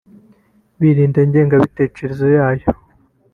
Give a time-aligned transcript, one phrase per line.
[0.79, 2.67] birinda ingengabitekerezo yayo